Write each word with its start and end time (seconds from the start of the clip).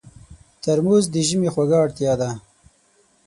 ترموز 0.61 1.05
د 1.13 1.15
ژمي 1.27 1.49
خوږه 1.53 1.77
اړتیا 1.85 2.13
ده. 2.21 2.29